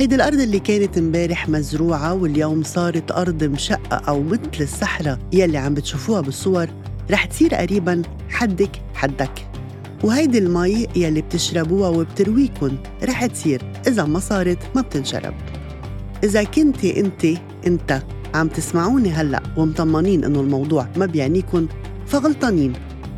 [0.00, 5.18] هيدي الأرض اللي كانت امبارح مزروعة واليوم صارت أرض مشقة أو مثل الصحراء.
[5.32, 6.68] يلي عم بتشوفوها بالصور
[7.10, 9.46] رح تصير قريبا حدك حدك.
[10.04, 12.72] وهيدي المي يلي بتشربوها وبترويكن
[13.04, 13.62] رح تصير.
[13.86, 15.34] إذا ما صارت ما بتنشرب.
[16.24, 17.26] إذا كنتي أنت
[17.66, 18.02] أنت
[18.34, 21.66] عم تسمعوني هلأ ومطمنين إنه الموضوع ما بيعنيكن
[22.06, 22.72] فغلطانين.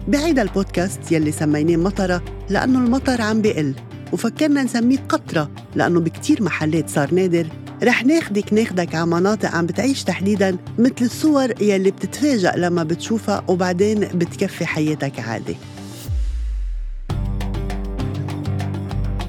[0.09, 3.75] بعيدا البودكاست يلي سميناه مطرة لأنه المطر عم بيقل.
[4.13, 7.47] وفكرنا نسميه قطرة لأنه بكتير محلات صار نادر.
[7.83, 14.01] رح ناخدك ناخدك على مناطق عم بتعيش تحديدا مثل الصور يلي بتتفاجأ لما بتشوفها وبعدين
[14.01, 15.57] بتكفي حياتك عادي.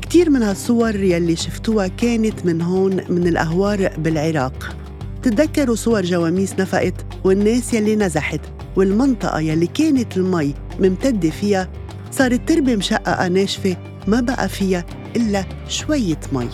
[0.02, 4.76] كتير من هالصور يلي شفتوها كانت من هون من الأهوار بالعراق.
[5.24, 8.42] تتذكروا صور جواميس نفقت والناس يلي نزحت
[8.76, 11.70] والمنطقة يلي كانت المي ممتدة فيها
[12.12, 14.86] صارت تربة مشققة ناشفة ما بقى فيها
[15.16, 16.50] إلا شوية مي.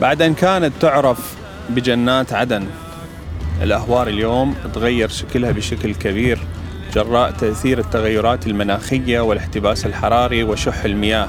[0.00, 1.36] بعد أن كانت تعرف
[1.70, 2.66] بجنات عدن.
[3.62, 6.38] الأهوار اليوم تغير شكلها بشكل كبير
[6.94, 11.28] جراء تأثير التغيرات المناخية والاحتباس الحراري وشح المياه.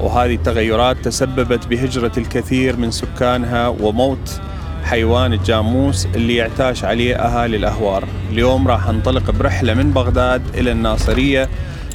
[0.00, 4.40] وهذه التغيرات تسببت بهجرة الكثير من سكانها وموت
[4.84, 8.08] حيوان الجاموس اللي يعتاش عليه أهالي الأهوار.
[8.30, 11.48] اليوم راح انطلق برحلة من بغداد إلى الناصرية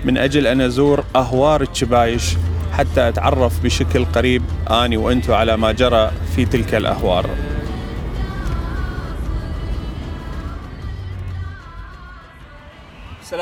[0.06, 2.36] من أجل أن أزور أهوار الشبايش
[2.74, 7.30] حتى أتعرف بشكل قريب آني وأنتو على ما جرى في تلك الأهوار.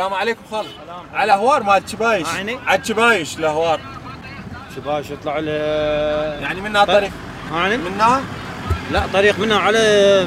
[0.06, 0.66] السلام عليكم خال
[1.14, 2.28] على اهوار مال شبايش.
[2.28, 2.60] عيني.
[2.68, 3.80] على شبايش الاهوار
[4.76, 5.52] شباش يطلع له
[6.42, 7.12] يعني منها طريق
[7.54, 8.22] يعني منها؟
[8.92, 10.26] لا طريق منها على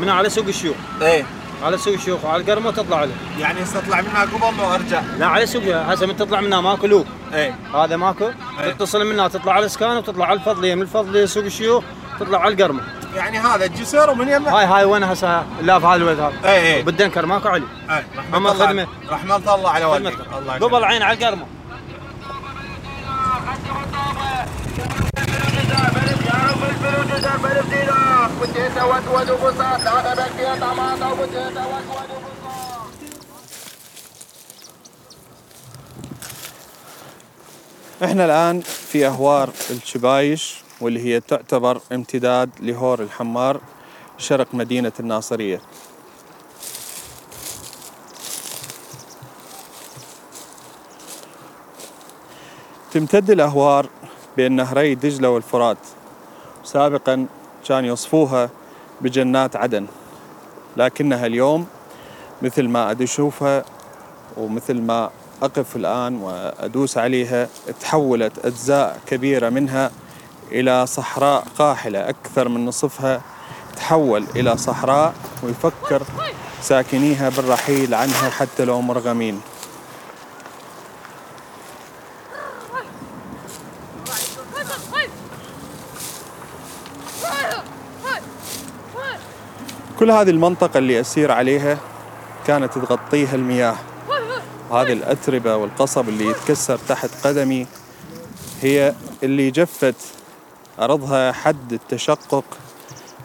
[0.00, 0.76] منها على سوق الشيوخ.
[1.02, 1.24] إيه.
[1.62, 5.62] على سوق الشيوخ وعلى القرمه تطلع له يعني استطلع منها قبل وارجع لا على سوق
[5.62, 7.54] هسه من تطلع منها ماكو لوب إيه.
[7.74, 8.30] هذا ماكو.
[8.60, 8.72] أي.
[8.72, 11.84] تتصل منها تطلع على سكان وتطلع على الفضليه من الفضليه سوق الشيوخ
[12.20, 12.80] تطلع على القرمه
[13.16, 16.60] يعني هذا الجسر ومن يمه هاي هاي وين هسه لا في هذا الوقت هذا إيه
[16.60, 18.86] إيه بالدنكر ماكو علي رحمة أما الله خدمة.
[19.08, 20.14] رحمة الله على والديك.
[20.14, 20.38] خدمتك.
[20.38, 21.46] الله قبل عين على القرمة.
[38.04, 40.65] إحنا الآن في أهوار الشبايش.
[40.80, 43.60] واللي هي تعتبر امتداد لهور الحمار
[44.18, 45.60] شرق مدينة الناصرية.
[52.92, 53.88] تمتد الأهوار
[54.36, 55.78] بين نهري دجلة والفرات.
[56.64, 57.26] سابقا
[57.68, 58.50] كان يوصفوها
[59.00, 59.86] بجنات عدن
[60.76, 61.66] لكنها اليوم
[62.42, 63.64] مثل ما أدشوفها
[64.36, 65.10] ومثل ما
[65.42, 67.48] أقف الآن وأدوس عليها
[67.80, 69.90] تحولت أجزاء كبيرة منها
[70.52, 72.08] إلى صحراء قاحلة.
[72.08, 73.20] أكثر من نصفها
[73.76, 76.02] تحول إلى صحراء ويفكر
[76.62, 79.40] ساكنيها بالرحيل عنها حتى لو مرغمين.
[89.98, 91.78] كل هذه المنطقة اللي أسير عليها
[92.46, 93.76] كانت تغطيها المياه.
[94.70, 97.66] هذه الأتربة والقصب اللي يتكسر تحت قدمي
[98.62, 99.94] هي اللي جفت
[100.80, 102.44] أرضها حد التشقق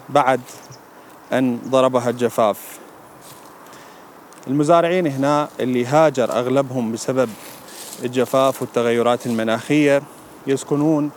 [0.08, 0.40] بعد
[1.32, 2.78] أن ضربها الجفاف.
[4.46, 7.30] المزارعين هنا اللي هاجر أغلبهم بسبب
[8.04, 10.02] الجفاف والتغيرات المناخية
[10.46, 11.10] يسكنون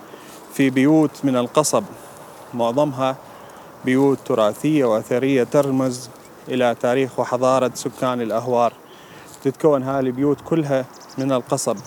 [0.53, 1.83] في بيوت من القصب.
[2.53, 3.15] معظمها
[3.85, 6.09] بيوت تراثية وأثرية ترمز
[6.47, 8.73] إلى تاريخ وحضارة سكان الأهوار.
[9.43, 10.85] تتكون هاي البيوت كلها
[11.17, 11.77] من القصب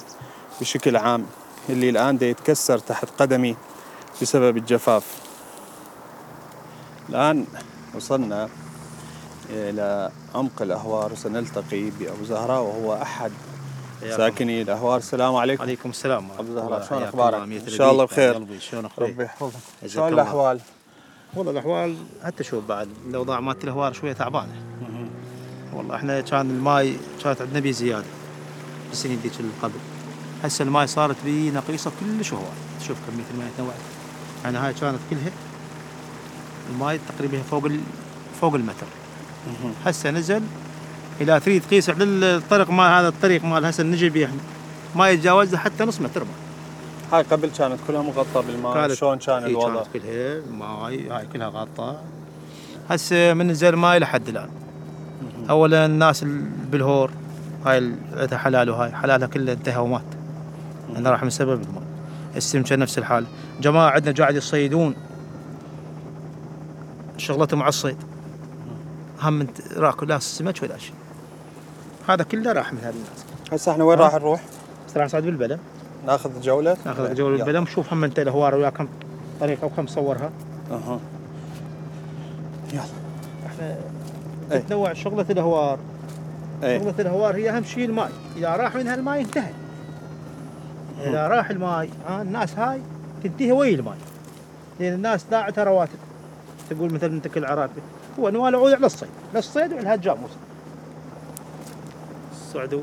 [0.61, 1.27] بشكل عام
[1.69, 3.57] اللي الآن دا يتكسر تحت قدمي
[4.23, 5.21] بسبب الجفاف.
[7.09, 7.47] الآن
[7.95, 8.49] وصلنا
[9.51, 13.33] إلى عمق الأهوار وسنلتقي بأبو زهراء وهو أحد
[14.17, 14.99] ساكني الأهوار.
[14.99, 15.63] السلام عليكم.
[15.63, 16.29] عليكم السلام.
[16.39, 18.35] أبو زهراء شلون أخبارك؟ إن شاء الله بخير.
[18.35, 19.61] قلبي شلون أخبارك؟ ربي يحفظك.
[19.87, 20.13] شلون.
[20.13, 20.61] الأحوال؟
[21.35, 24.63] والله الأحوال حتى شوف بعد الاوضاع مالت الأهوار شوية تعبانة.
[25.73, 28.07] والله إحنا كان الماي كانت عندنا بي زيادة
[28.89, 29.79] بالسنين ذيك اللي قبل
[30.45, 32.45] هسه الماي صارت بي نقيصة كلش هواي.
[32.87, 33.77] شوف كمية الماي تنوعت.
[34.45, 35.31] يعني هاي كانت كلها
[36.71, 37.81] الماي تقريبا فوق ال...
[38.41, 38.87] فوق المتر.
[39.85, 40.43] هسه نزل
[41.21, 44.41] اذا تريد تقيس على الطريق مال هذا الطريق مال هسه نجي به إحنا
[44.97, 46.31] ما يتجاوز حتى نص متر ما.
[47.13, 48.95] هاي قبل كانت كلها مغطى بالماء.
[48.95, 52.05] شلون كان الوضع؟ كانت كلها ماي هاي كلها غطاء
[52.91, 54.49] هسه من نزل ماي لحد الآن.
[55.51, 57.11] اولا الناس ال- بالهور
[57.67, 60.03] هاي عندها حلال وهاي حلالها كله انتهى ومات.
[60.97, 61.83] أنا راح من سبب الماء
[62.37, 63.27] السمكه نفس الحال.
[63.61, 64.95] جماعة عندنا قاعد يصيدون.
[67.17, 67.97] شغلتهم على الصيد.
[69.23, 69.47] هم
[69.77, 70.95] راكو لا سمك ولا شيء.
[72.09, 73.25] هذا كله راح من هذه الناس.
[73.53, 74.45] هسه إحنا وين؟ راح نروح؟
[74.89, 75.59] بس راح نصعد بالبلد
[76.07, 77.45] ناخذ جولة؟ ناخذ جولة يلا.
[77.45, 78.89] بالبلد نشوف هم انت الهوار ويا كم
[79.41, 80.31] طريقة وكم صورها.
[80.71, 81.01] أها.
[82.73, 82.83] يلا.
[83.47, 83.77] إحنا
[84.53, 84.59] إيه.
[84.59, 85.79] تتنوع شغلة الهوار.
[86.63, 86.79] إيه.
[86.79, 88.13] شغلة الهوار هي أهم شيء الماء.
[88.37, 89.53] إذا راح منها الماء انتهى.
[91.01, 92.81] إذا راح الماء ها الناس هاي
[93.23, 93.97] تنتهي ويا الماء
[94.81, 95.99] لأن الناس داعتها رواتب.
[96.71, 97.81] تقول مثل أنت كل عرابي
[98.19, 99.09] هو نوال عود على الصيد.
[99.35, 100.31] للصيد وعلى الجاموس
[102.53, 102.83] صعدوا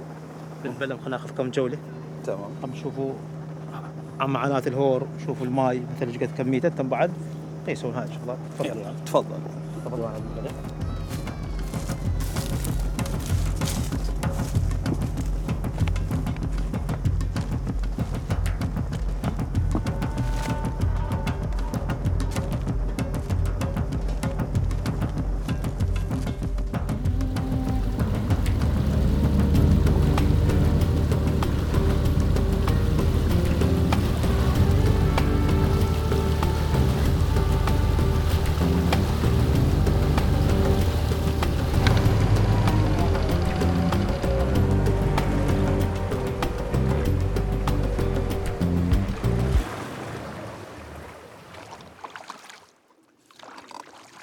[0.63, 1.77] بالبلم خلينا ناخذ كم جولة؟
[2.25, 2.39] تمام.
[2.63, 3.13] عم تشوفوا
[4.19, 7.11] عم معاناة الهور شوفوا الماي مثل إيش قد كميته أنتم بعد.
[7.67, 8.79] قيسون هاي الشغلات تفضل.
[8.79, 9.37] يلا، تفضل.
[9.85, 10.09] تفضل.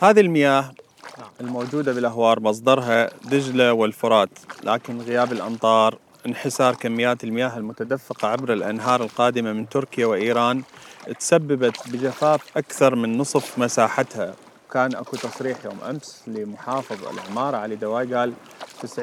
[0.02, 0.72] هذه المياه
[1.40, 4.28] الموجودة بالأهوار مصدرها دجلة والفرات
[4.64, 10.62] لكن غياب الأمطار انحسار كميات المياه المتدفقة عبر الأنهار القادمة من تركيا وإيران
[11.18, 14.34] تسببت بجفاف أكثر من نصف مساحتها.
[14.72, 18.32] كان أكو تصريح يوم أمس لمحافظ العمارة علي دواي قال
[18.82, 18.98] 90%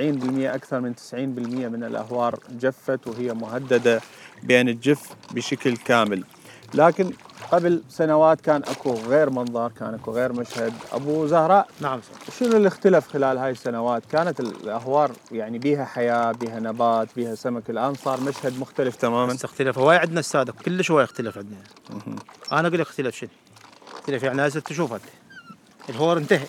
[0.55, 4.01] أكثر من 90% من الأهوار جفت وهي مهددة
[4.43, 6.23] بأن تجف بشكل كامل.
[6.73, 7.11] لكن
[7.51, 10.73] قبل سنوات كان أكو غير منظر كان أكو غير مشهد.
[10.91, 12.01] أبو زهراء نعم.
[12.01, 12.39] صح.
[12.39, 17.69] شنو اللي اختلف خلال هاي السنوات؟ كانت الأهوار يعني بيها حياة بيها نبات بيها سمك
[17.69, 19.37] الآن صار مشهد مختلف تماما.
[19.43, 21.57] اختلف هواي عندنا أستاذ كلش هواي اختلف عندنا.
[22.51, 23.29] أنا أقول لك اختلف شنو؟
[23.93, 25.03] اختلف يعني هسه تشوف أنت.
[25.89, 26.45] الهور انتهى.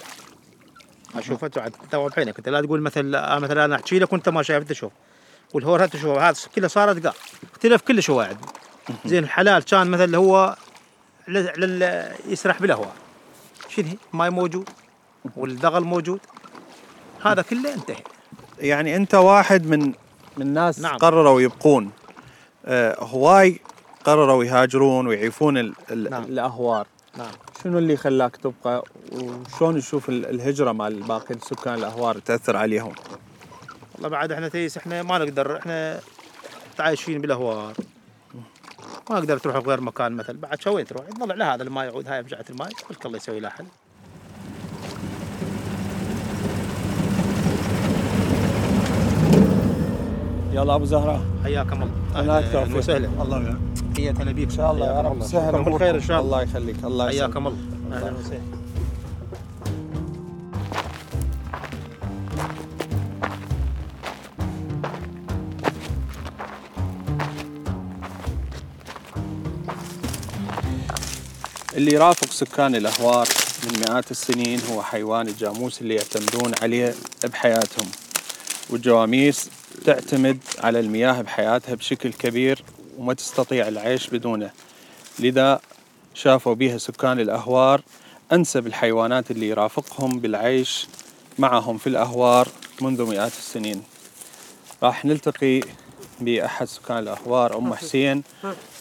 [1.15, 1.61] أشوفه تو
[2.09, 4.93] بعينك انت لا تقول مثل آه مثلا أنا أحكي لك وأنت ما شايف تشوف
[5.55, 7.15] والهور هات تشوف هذا كله صارت قاع
[7.53, 8.47] اختلف كلش هواي عندنا.
[9.07, 10.57] زين الحلال كان مثل هو
[11.33, 12.93] لل- يسرح بالهواء.
[13.69, 14.69] شنو؟ ماي موجود
[15.37, 16.21] والدغل موجود.
[17.25, 17.97] هذا كله انتهى.
[18.59, 19.93] يعني انت واحد من
[20.37, 20.97] من ناس نعم.
[20.97, 21.91] قرروا يبقون.
[22.67, 23.61] آه هواي
[24.05, 26.23] قرروا يهاجرون ويعيفون ال ال نعم.
[26.25, 26.87] الأهوار.
[27.19, 27.31] نعم.
[27.65, 32.93] شنو اللي خلاك تبقى؟ وشلون تشوف ال- الهجرة مال باقي سكان الأهوار تأثر عليهم؟
[33.95, 36.01] والله بعد إحنا تيس إحنا ما نقدر إحنا
[36.79, 37.73] عايشين بالأهوار.
[39.11, 42.23] ما نقدر تروح بغير مكان مثل بعد شو وين تروح؟ تطلع لهذا الماء يعود هاي
[42.23, 43.65] بجعه الماء قلت الله يسوي له حل.
[50.53, 52.21] يلا أبو زهراء حياكم الله.
[52.21, 53.09] الله يكرمك وسهلا.
[53.23, 53.59] الله يعينك.
[53.99, 55.23] هي هلا بيك إن شاء الله يا رب.
[55.23, 56.43] سهل سهل بالخير إن شاء الله.
[56.43, 56.85] الله يخليك.
[56.85, 57.21] الله يسلمك.
[57.21, 57.59] حياكم الله.
[57.93, 58.60] أهلا وسهلا.
[71.81, 73.29] اللي يرافق سكان الأهوار
[73.65, 76.95] من مئات السنين هو حيوان الجاموس اللي يعتمدون عليه
[77.25, 77.91] بحياتهم.
[78.71, 79.51] والجواميس
[79.85, 82.65] تعتمد على المياه بحياتها بشكل كبير
[82.99, 84.51] وما تستطيع العيش بدونه.
[85.19, 85.61] لذا
[86.15, 87.81] شافوا بها سكان الأهوار
[88.33, 90.87] أنسب الحيوانات اللي يرافقهم بالعيش
[91.39, 92.49] معهم في الأهوار
[92.81, 93.83] منذ مئات السنين.
[94.83, 95.61] راح نلتقي
[96.21, 98.23] بأحد سكان الأهوار أم حسين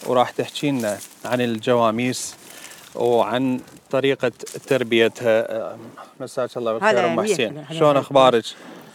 [0.06, 2.34] وراح تحكي لنا عن الجواميس
[2.94, 4.32] وعن طريقة
[4.66, 5.76] تربيتها.
[6.20, 7.64] مساك الله بالخير مية حسين.
[7.70, 7.98] شلون هلا.
[8.00, 8.44] أخبارك؟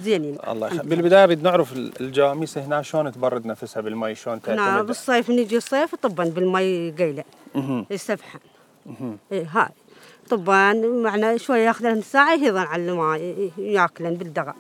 [0.02, 0.86] زينين الله يخليك.
[0.86, 5.96] بالبداية نريد نعرف ال- الجواميس هنا شلون تبرد نفسها بالمي شلون تعتمد بالصيف نجي الصيف
[5.96, 7.24] طبا بالمي قيله.
[7.92, 8.40] يستفحن
[9.32, 9.70] إيه هاي.
[10.30, 10.74] طبا
[11.04, 14.54] معنا شوي ياخذ ساعة يهضن على الماء ياكلن بالدغا.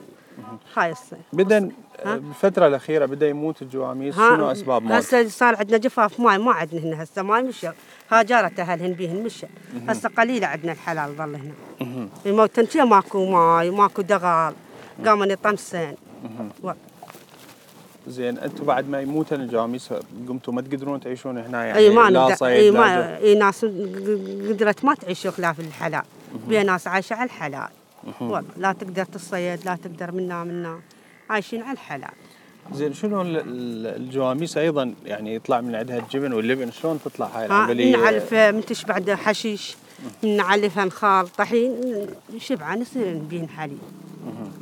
[0.77, 1.19] هاي الصيف.
[1.33, 1.69] بدأ
[2.05, 4.15] ها؟ بالفترة الأخيرة بدأ يموت الجواميس.
[4.15, 7.67] شنو أسباب موت؟ هسه صار عندنا جفاف ماي ما عندنا هنا هسه ماي مشى
[8.11, 9.47] هاجرت اهلهن بيهن مشى
[9.87, 12.07] هسه قليلة عندنا الحلال ظل هنا.
[12.25, 14.53] الموتن شي ماكو ماي ماكو دغال.
[15.05, 15.95] قامن يطمسن
[16.63, 16.71] و-
[18.07, 19.93] زين أنتم بعد ما يموتن الجواميس
[20.27, 23.65] قمتوا ما تقدرون تعيشون هنا يعني؟ إي ما لا صيد إي ما إي ناس
[24.49, 26.03] قدرت ما تعيش خلاف الحلال.
[26.47, 27.69] بيها ناس عايشة على الحلال.
[28.21, 30.79] والله لا تقدر تصيد لا تقدر منا منا.
[31.29, 32.09] عايشين على الحلال.
[32.73, 37.43] زين شنو ال- ال- الجواميس أيضا يعني يطلع من عندها الجبن واللبن؟ شلون تطلع هاي
[37.43, 39.75] ها العملية؟ نعلف من تشبع ده حشيش
[40.23, 41.75] نعلفها نخال طحين
[42.37, 43.77] شبعة نصير نبين حليب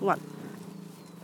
[0.01, 0.17] والله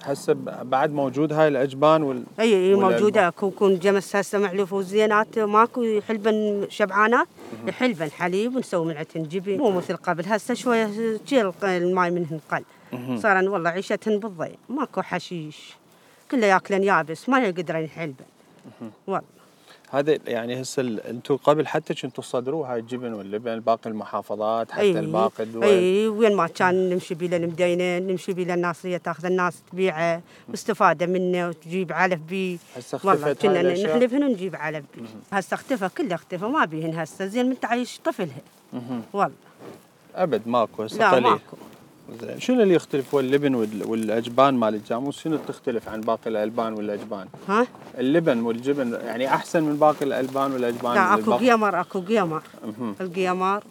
[0.04, 3.30] هسه بعد موجود هاي الأجبان وال أي إي موجودة.
[3.30, 7.28] كون جمس هسه معلوف وزينات ماكو يحلبن شبعانات.
[7.68, 10.26] يحلبن حليب ونسوي من عندهن جبن مو مثل قبل.
[10.26, 10.90] هسه شوية
[11.64, 12.64] الماي منهن قل.
[13.18, 14.58] صار والله عيشتهن بالضيق.
[14.70, 15.74] ماكو حشيش.
[16.32, 17.30] كله ياكلن يابس.
[17.30, 18.26] ما يقدرن يحلبن.
[19.08, 19.39] والله.
[19.92, 25.00] هذا يعني هسه أنتم قبل حتى كنتوا تصدروا هاي الجبن واللبن باقي المحافظات حتى أي
[25.00, 30.22] الباقي الدول اي وين ما كان نمشي بيه للمدينه نمشي بيه للناصريه تاخذ الناس تبيعه
[30.50, 36.16] واستفاده منه وتجيب علف بيه هسه اختفت كنا نحلبهن ونجيب علف بيه هسه اختفى كله
[36.16, 38.42] اختفى ما بيهن هسه زين من تعيش طفلها.
[39.14, 39.36] والله.
[40.16, 41.24] أبد ماكو هسه لا قليل.
[41.24, 41.58] ماكو.
[42.22, 42.40] زين.
[42.40, 47.28] شنو اللي يختلف؟ هو اللبن وال- والأجبان مال الجاموس شنو تختلف عن باقي الألبان والأجبان؟
[47.48, 52.42] ها؟ اللبن والجبن يعني أحسن من باقي الألبان والأجبان؟ لا أكو قيمر أكو قيمر.
[53.02, 53.64] القيمر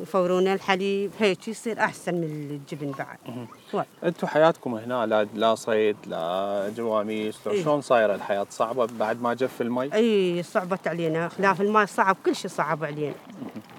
[0.00, 2.24] يفورون الحليب هيك يصير أحسن من
[2.72, 3.86] الجبن بعد.
[4.04, 7.62] أنتم حياتكم هنا لا لا صيد لا جواميس إيه.
[7.64, 11.28] شلون صايرة الحياة؟ صعبة بعد ما جف المي؟ اي صعبت علينا.
[11.28, 13.14] خلاف الماء صعب كل شيء صعب علينا.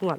[0.01, 0.17] والله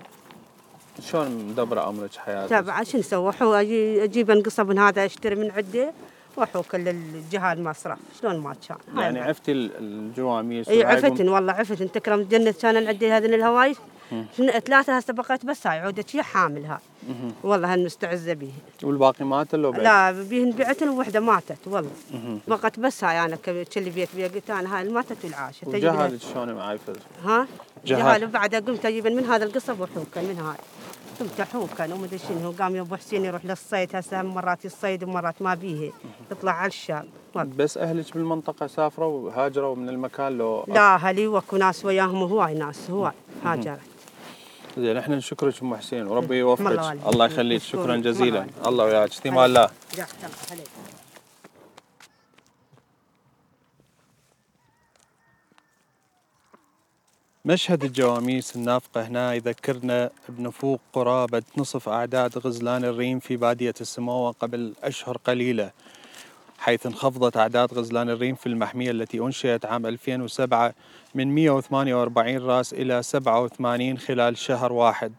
[1.03, 5.51] شلون مدبره امرك حياتك؟ تابع شو نسوي؟ حو أجي- أجيب انقصب من هذا أشتري من
[5.51, 5.93] عده
[6.37, 8.79] واحوك للجهه المصرف شلون ما كان.
[8.99, 9.21] يعني.
[9.21, 13.75] عفتي ال- الجواميس إي عفتن والله عفتن تكرم جنة كان عندي هذين الهواي.
[14.11, 16.79] شن- ثلاثة هسه بقيت بس هاي عودت هي حامل هاي.
[17.43, 21.91] والله هالمستعزة بيه والباقي مات لو بعد؟ لا بيهن بعتن ووحدة ماتت والله.
[22.49, 25.93] بقت بس هاي أنا كل بيت بيها قلت أنا هاي اللي ماتت والعاشت أجيب لها-
[25.93, 27.47] وجهالك شلون معايفر؟ ها؟
[27.85, 27.99] جهال.
[28.03, 30.57] جهال وبعدها قمت أجيب من هذا القصب وحوكا من هاي.
[31.21, 32.51] قمت احوكا وما أدري شنو.
[32.59, 35.93] قام يا أبو حسين يروح للصيد هسه مرات يصيد ومرات ما بيه.
[36.31, 37.09] يطلع على الشام.
[37.35, 42.91] بس أهلك بالمنطقة سافروا وهاجروا من المكان لو لا هلي واكو ناس وياهم؟ هواي ناس
[42.91, 43.13] هواي
[43.45, 43.79] هاجرت.
[44.79, 46.99] زين إحنا نشكرك أم حسين وربي يوفقك.
[47.07, 47.63] الله يخليك.
[47.63, 48.47] شكرا جزيلا.
[48.67, 49.11] الله وياك.
[49.11, 49.71] استيمان الله
[57.47, 64.75] مشهد الجواميس النافقة هنا يذكرنا بنفوق قرابة نصف أعداد غزلان الريم في بادية السموة قبل
[64.83, 65.71] أشهر قليلة
[66.59, 70.75] حيث انخفضت أعداد غزلان الريم في المحمية التي أنشئت عام 2007
[71.15, 75.13] من 148 راس إلى 87 خلال شهر واحد.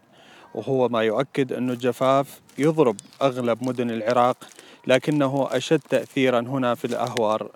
[0.54, 4.36] وهو ما يؤكد أن الجفاف يضرب أغلب مدن العراق
[4.86, 7.50] لكنه أشد تأثيرا هنا في الأهوار.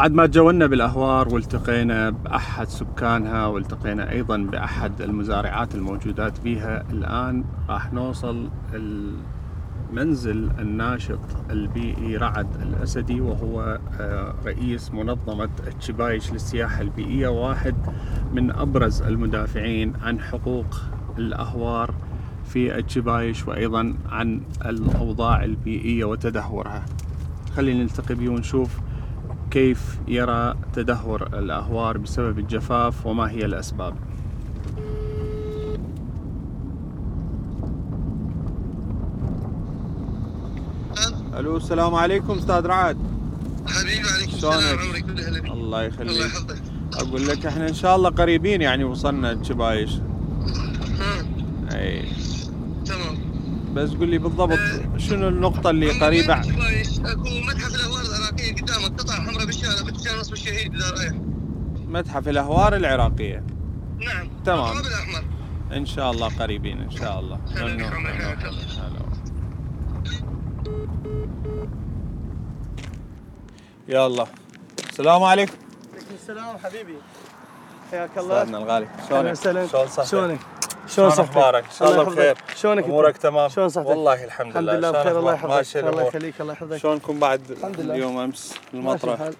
[0.00, 7.92] وبعد ما تجولنا بالأهوار والتقينا بأحد سكانها والتقينا أيضا بأحد المزارعات الموجودات بها الآن راح
[7.92, 17.74] نوصل المنزل الناشط البيئي رعد الأسدي وهو آه، رئيس منظمة الشبايش للسياحة البيئية واحد
[18.32, 20.76] من أبرز المدافعين عن حقوق
[21.18, 21.94] الأهوار
[22.44, 26.84] في الشبايش وأيضا عن الأوضاع البيئية وتدهورها.
[27.56, 28.80] خلينا نلتقي بيه ونشوف
[29.50, 33.94] كيف يرى تدهور الأهوار بسبب الجفاف وما هي الأسباب؟
[41.38, 42.96] ألو السلام عليكم أستاذ رعد.
[43.66, 45.04] حبيبي عليك شلونك؟ السلام عمرك.
[45.08, 46.16] الله الله يخليك.
[46.16, 46.62] يحفظك.
[46.94, 49.90] أقول لك إحنا إن شاء الله قريبين يعني وصلنا الشبايش
[50.98, 51.24] ها
[51.72, 52.04] أي.
[52.86, 53.18] تمام.
[53.74, 54.58] بس قول لي بالضبط
[54.96, 57.99] شنو النقطة اللي قريبة؟ أكو متحف الأهوار
[59.60, 61.12] بالشارع إذا رايح
[61.88, 63.44] متحف الأهوار العراقية.
[63.98, 64.28] نعم.
[64.44, 64.76] تمام.
[65.72, 67.40] إن شاء الله قريبين إن شاء الله.
[67.56, 68.06] ممنون.
[73.88, 74.26] يلا
[74.90, 75.52] السلام عليكم.
[75.92, 76.94] عليكم السلام حبيبي.
[77.90, 80.38] حياك أستاذنا الله الغالي أهلا شلونك؟ شلون صحتك؟ شلونك؟
[80.88, 82.04] شلون صحتك؟ أخبارك؟ إن شاء الله.
[82.04, 85.76] بخير شلونك؟ أمورك تمام؟ شلون صحتك؟ والله الحمد الحمد لله لله شلون بخير الله؟ يحفظك
[85.76, 87.94] الله يخليك الله يحفظك شلونكم بعد الحمد لله.
[87.94, 89.34] اليوم أمس؟ الحال.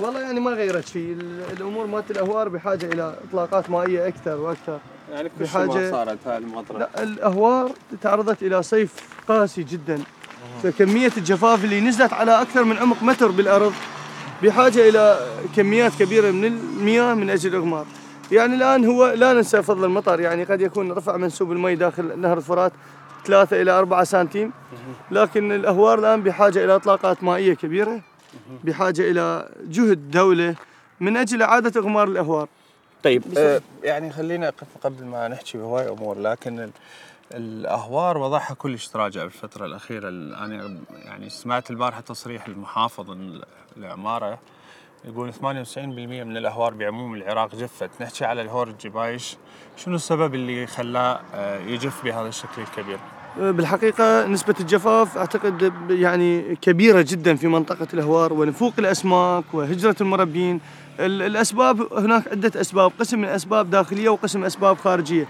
[0.00, 4.78] والله يعني ما غيرت شيء ال- الأمور مالت الأهوار بحاجة إلى إطلاقات مائية أكثر وأكثر
[5.12, 7.70] يعني كل بحاجة- صارت هاي المطره لا الأهوار
[8.02, 8.92] تعرضت إلى صيف
[9.28, 10.00] قاسي جدا
[10.62, 13.72] فكمية الجفاف اللي نزلت على أكثر من عمق متر بالأرض
[14.42, 15.18] بحاجة إلى
[15.56, 17.86] كميات كبيرة من المياه من أجل الاغمار
[18.32, 22.36] يعني الآن هو لا ننسى فضل المطر يعني قد يكون رفع منسوب المي داخل نهر
[22.38, 22.72] الفرات
[23.26, 24.52] 3 إلى 4 سنتيم.
[25.10, 28.00] لكن الأهوار الآن بحاجة إلى إطلاقات مائية كبيرة
[28.64, 30.54] بحاجة إلى جهد دولة
[31.00, 32.48] من أجل إعادة إغمار الأهوار.
[33.02, 34.52] طيب آه يعني خلينا
[34.84, 36.70] قبل- ما نحكي بهواي أمور لكن
[37.34, 40.08] الأهوار وضعها كلش تراجع بالفترة الأخيرة.
[40.08, 43.44] ال- أنا يعني سمعت البارحة تصريح المحافظ ال-
[43.76, 44.38] العمارة
[45.04, 47.90] يقول 98% من الأهوار بعموم العراق جفت.
[48.02, 49.36] نحكي على الهور الجبايش
[49.76, 52.98] شنو السبب اللي خلاه آه، يجف بهذا الشكل الكبير؟
[53.38, 60.60] بالحقيقة نسبة الجفاف أعتقد يعني كبيرة جدا في منطقة الأهوار ونفوق الأسماك وهجرة المربين.
[61.00, 65.28] ال- الأسباب هناك عدة أسباب قسم من أسباب داخلية وقسم أسباب خارجية.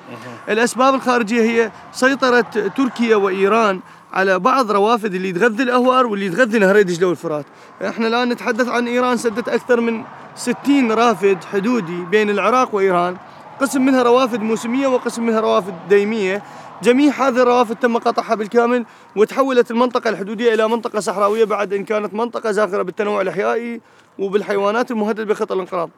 [0.48, 2.40] الأسباب الخارجية هي سيطرة
[2.76, 3.80] تركيا وإيران
[4.12, 7.44] على بعض روافد اللي تغذي الأهوار واللي تغذي نهري دجلة والفرات
[7.86, 10.02] إحنا الآن نتحدث عن إيران سدت أكثر من
[10.36, 13.16] 60 رافد حدودي بين العراق وإيران.
[13.60, 16.42] قسم منها روافد موسمية وقسم منها روافد ديمية.
[16.82, 18.84] جميع هذه الروافد تم قطعها بالكامل
[19.16, 23.80] وتحولت المنطقة الحدودية إلى منطقة صحراوية بعد أن كانت منطقة زاخرة بالتنوع الإحيائي.
[24.18, 25.90] وبالحيوانات المهددة بخطر الانقراض.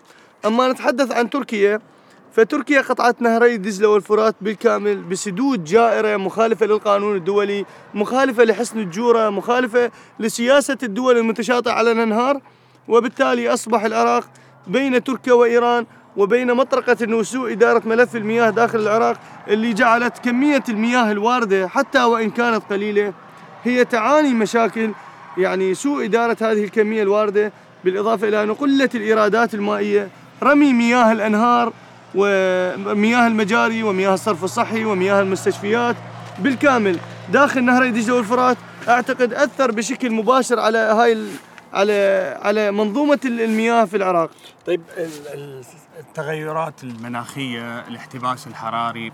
[0.47, 1.81] أما نتحدث عن تركيا
[2.33, 9.91] فتركيا قطعت نهري دجلة والفرات بالكامل بسدود جائرة مخالفة للقانون الدولي مخالفة لحسن الجورة مخالفة
[10.21, 12.41] لسياسة الدول المتشاطئة على الأنهار.
[12.89, 14.25] وبالتالي أصبح العراق
[14.67, 19.17] بين تركيا وإيران وبين مطرقة إنه سوء إدارة ملف المياه داخل العراق
[19.49, 23.13] اللي جعلت كمية المياه الواردة حتى وإن كانت قليلة.
[23.65, 24.91] هي تعاني مشاكل
[25.39, 27.53] يعني سوء إدارة هذه الكمية الواردة
[27.85, 30.09] بالإضافة إلى أنه قلة الإيرادات المائية
[30.43, 31.73] رمي مياه الأنهار
[32.15, 35.97] ومياه المجاري ومياه الصرف الصحي ومياه المستشفيات
[36.39, 36.99] بالكامل.
[37.33, 38.57] داخل نهري دجلة والفرات
[38.89, 41.13] أعتقد أثر بشكل مباشر على هاي
[41.73, 44.31] على على منظومة المياه في العراق.
[44.67, 45.63] طيب ال- ال-
[46.01, 49.13] التغيرات المناخية الاحتباس الحراري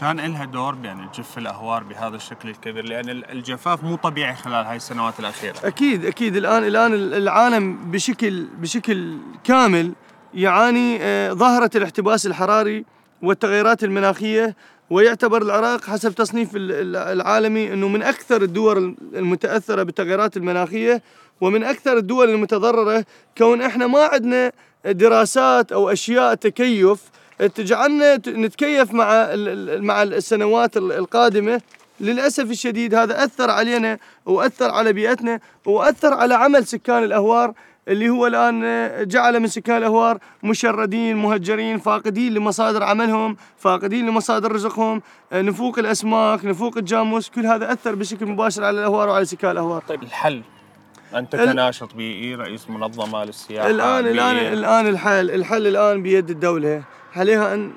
[0.00, 4.76] كان لها دور بأن تجف الأهوار بهذا الشكل الكبير ال- الجفاف مو طبيعي خلال هاي
[4.76, 5.54] السنوات الأخيرة.
[5.64, 6.36] أكيد أكيد.
[6.36, 9.92] الآن الآن العالم بشكل بشكل كامل
[10.34, 12.84] يعاني آه، ظاهرة الاحتباس الحراري
[13.22, 14.56] والتغيرات المناخية
[14.90, 21.02] ويعتبر العراق حسب تصنيف ال- ال- العالمي إنه من أكثر الدول المتأثرة بالتغيرات المناخية
[21.40, 23.04] ومن أكثر الدول المتضررة
[23.38, 24.52] كون إحنا ما عندنا
[24.84, 27.02] دراسات أو أشياء تكيف.
[27.54, 29.28] تجعلنا نتكيف مع
[29.80, 31.60] مع السنوات ال- القادمة.
[32.00, 37.52] للأسف الشديد هذا أثر علينا وأثر على بيئتنا وأثر على عمل سكان الأهوار
[37.88, 38.60] اللي هو الآن
[39.08, 46.76] جعل من سكان الأهوار مشردين مهجرين فاقدين لمصادر عملهم فاقدين لمصادر رزقهم نفوق الأسماك نفوق
[46.78, 47.28] الجاموس.
[47.30, 49.82] كل هذا أثر بشكل مباشر على الأهوار وعلى سكان الأهوار.
[49.88, 50.42] طيب الحل.
[51.14, 54.36] أنت ال- كناشط بيئي رئيس منظمة للسياحة الآن الآن.
[54.36, 56.82] الآن الحل الحل الآن بيد الدولة.
[57.16, 57.72] عليها أن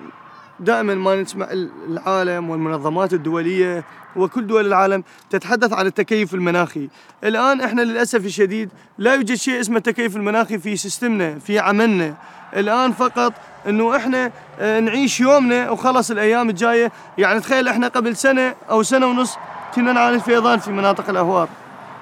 [0.60, 3.84] دائما ما نسمع ال- العالم والمنظمات الدولية
[4.16, 6.90] وكل دول العالم تتحدث عن التكيف المناخي.
[7.24, 12.14] الآن إحنا للأسف الشديد لا يوجد شيء اسمه التكيف المناخي في سيستمنا في عملنا.
[12.56, 13.34] الآن فقط
[13.68, 16.92] إنه إحنا آه، نعيش يومنا وخلص الأيام الجاية.
[17.18, 19.36] يعني تخيل إحنا قبل سنة أو سنة ونص
[19.76, 21.50] كنا نعاني فيضان في مناطق الأهوار.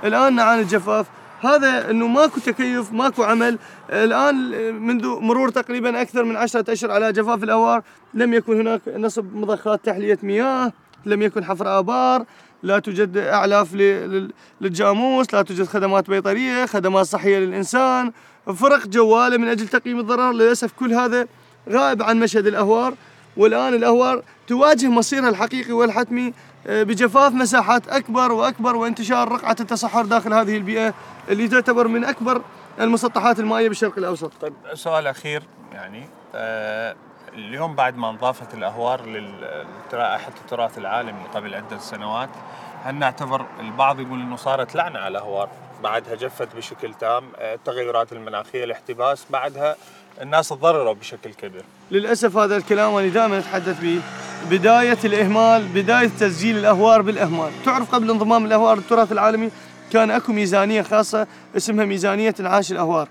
[0.04, 1.06] الآن نعاني الجفاف
[1.41, 3.60] هذا إنه ماكو تكيف ماكو عمل.
[3.89, 4.36] الآن
[4.88, 7.82] منذ مرور تقريبا أكثر من عشرة أشهر على جفاف الأوار
[8.13, 10.73] لم يكن هناك نصب مضخات تحلية مياه
[11.06, 12.26] لم يكن حفر آبار
[12.63, 13.73] لا توجد أعلاف
[14.62, 18.12] للجاموس لا توجد خدمات بيطرية خدمات صحية للإنسان.
[18.56, 21.28] فرق جواله من أجل تقييم الضرر للأسف كل هذا
[21.69, 22.93] غائب عن مشهد الأهوار.
[23.38, 26.34] والآن الأهوار تواجه مصيرها الحقيقي والحتمي
[26.67, 30.93] بجفاف مساحات أكبر وأكبر وانتشار رقعة التصحر داخل هذه البيئة
[31.30, 32.41] اللي تعتبر من أكبر
[32.80, 34.32] المسطحات المائية بالشرق الأوسط.
[34.41, 36.95] طيب سؤال أخير يعني آه
[37.34, 42.30] اليوم بعد ما انضافت الأهوار لل- لرائحة التراث العالمي قبل عدة سنوات
[42.84, 45.49] هل نعتبر البعض يقول أنه صارت لعنة على الأهوار؟
[45.84, 49.75] بعدها جفت بشكل تام آه، التغيرات المناخية الاحتباس بعدها
[50.21, 51.63] الناس تضرروا بشكل كبير.
[51.91, 54.01] للأسف هذا الكلام أنا دائما أتحدث به.
[54.52, 59.50] بداية الإهمال بداية تسجيل الأهوار بالإهمال، تعرف قبل انضمام الأهوار للتراث العالمي
[59.93, 63.08] كان أكو ميزانية خاصة اسمها ميزانية انعاش الأهوار.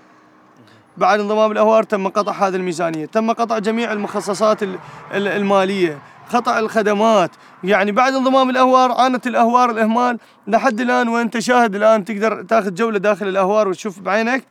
[0.97, 4.77] بعد انضمام الأهوار تم قطع هذه الميزانية، تم قطع جميع المخصصات ال-
[5.13, 5.99] ال- المالية،
[6.33, 7.31] قطع الخدمات،
[7.63, 12.99] يعني بعد انضمام الأهوار عانت الأهوار الإهمال لحد الآن وانت شاهد الآن تقدر تاخذ جولة
[12.99, 14.43] داخل الأهوار وتشوف بعينك.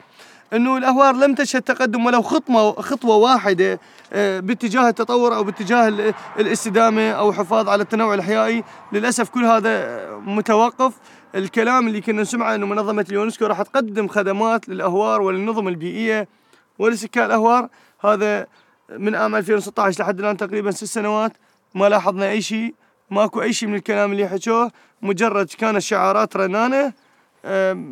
[0.52, 3.80] أنه الأهوار لم تشهد تقدم ولو خطوه خطوة واحدة
[4.12, 10.94] آه، باتجاه التطور أو باتجاه الاستدامة أو حفاظ على التنوع الاحيائي للأسف كل هذا متوقف.
[11.34, 16.28] الكلام اللي كنا نسمعه أنه منظمة اليونسكو راح تقدم خدمات للأهوار وللنظم البيئية
[16.78, 17.68] ولسكان الأهوار.
[18.00, 18.46] هذا
[18.90, 21.32] من عام 2016 لحد الآن تقريبا ست سنوات.
[21.74, 22.74] ما لاحظنا أي شيء
[23.10, 24.70] ماكو أي شيء من الكلام اللي حكوه.
[25.02, 26.92] مجرد كانت شعارات رنانة.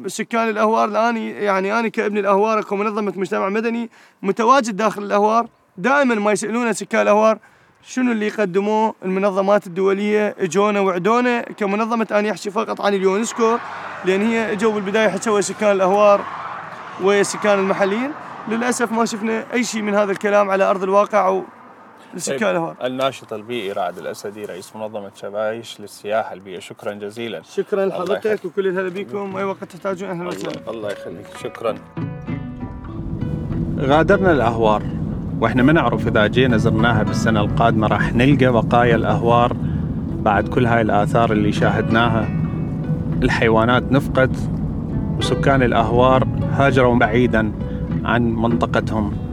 [0.06, 3.90] سكان الأهوار الآن يعني أنا كابن الأهوار كمنظمه مجتمع مدني
[4.22, 7.38] متواجد داخل الأهوار دائما ما يسالونا سكان الأهوار
[7.82, 13.58] شنو اللي يقدموه المنظمات الدولية إجونا وعدونا كمنظمة اني احكي فقط عن اليونسكو
[14.04, 16.20] لأن هي إجوا بالبداية حكوا سكان الأهوار
[17.02, 18.12] وسكان المحليين.
[18.48, 21.42] للأسف ما شفنا أي شيء من هذا الكلام على أرض الواقع
[22.14, 26.58] لسكان الناشط البيئي رعد الأسدي رئيس منظمة شبايش للسياحة البيئية.
[26.58, 27.42] شكرا جزيلا.
[27.42, 29.36] شكرا لحضرتك وكل الهلا بكم.
[29.36, 30.70] أي وقت تحتاجون أهلا وسهلا.
[30.70, 31.26] الله يخليك.
[31.42, 31.74] شكرا.
[33.78, 34.82] غادرنا الأهوار
[35.40, 37.86] وإحنا ما نعرف إذا جينا زرناها بالسنة القادمة.
[37.86, 39.56] راح نلقى بقايا الأهوار
[40.22, 42.28] بعد كل هاي الآثار اللي شاهدناها.
[43.22, 44.36] الحيوانات نفقت
[45.18, 47.52] وسكان الأهوار هاجروا بعيدا
[48.04, 49.23] عن منطقتهم.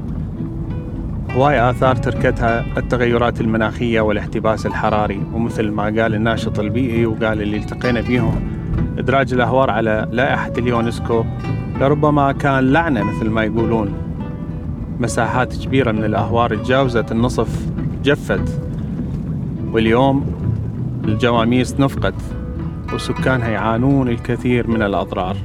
[1.35, 8.01] هواي آثار تركتها التغيرات المناخية والاحتباس الحراري ومثل ما قال الناشط البيئي وقال اللي التقينا
[8.01, 8.41] فيهم
[8.97, 11.25] إدراج الأهوار على لائحة اليونسكو
[11.79, 13.93] لربما كان لعنة مثل ما يقولون.
[14.99, 17.65] مساحات كبيرة من الأهوار تجاوزت النصف
[18.03, 18.61] جفت.
[19.71, 20.25] واليوم
[21.03, 22.21] الجواميس نفقت
[22.93, 25.37] وسكانها يعانون الكثير من الأضرار.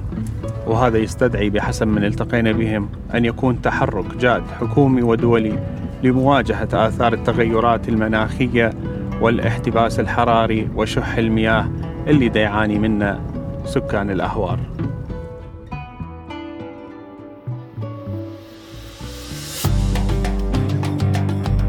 [0.67, 5.59] وهذا يستدعي بحسب من التقينا بهم أن يكون تحرك جاد حكومي ودولي
[6.03, 8.71] لمواجهة آثار التغيرات المناخية
[9.21, 11.71] والاحتباس الحراري وشح المياه
[12.07, 13.21] اللي دا يعاني منه
[13.65, 14.61] سكان الأهوار.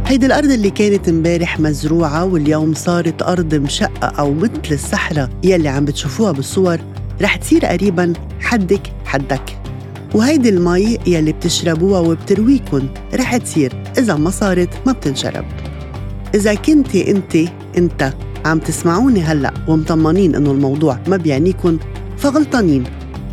[0.05, 5.86] هيدي الأرض اللي كانت امبارح مزروعة واليوم صارت أرض مشقة أو مثل السحرة يلي عم
[5.86, 6.77] بتشوفوها بالصور.
[7.21, 9.58] رح تصير قريبا حدك حدك.
[10.15, 15.45] وهيدي المي يلي بتشربوها وبترويكن رح تصير إذا ما صارت ما بتنشرب.
[16.36, 17.36] إذا كنتي أنت
[17.77, 18.13] أنت
[18.45, 21.77] عم تسمعوني هلأ ومطمنين إنه الموضوع ما بيعنيكن
[22.17, 22.84] فغلطانين.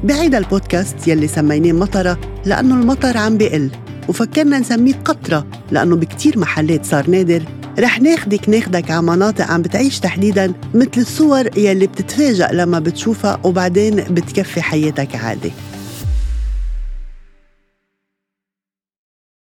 [0.04, 3.70] بعيد البودكاست يلي سميناه مطرة لأنه المطر عم بيقل
[4.08, 7.42] وفكرنا نسميه قطرة لأنه بكتير محلات صار نادر
[7.78, 13.96] رح ناخدك ناخدك على مناطق عم بتعيش تحديدا مثل الصور يلي بتتفاجأ لما بتشوفها وبعدين
[13.96, 15.52] بتكفي حياتك عادي.